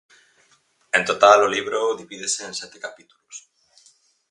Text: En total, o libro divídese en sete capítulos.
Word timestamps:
En 0.97 1.03
total, 1.09 1.39
o 1.43 1.51
libro 1.55 1.97
divídese 2.01 2.41
en 2.49 2.53
sete 2.61 2.77
capítulos. 2.85 3.35